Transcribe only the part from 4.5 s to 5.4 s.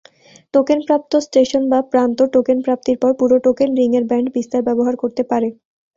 ব্যবহার করতে